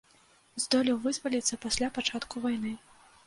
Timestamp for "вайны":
2.49-2.73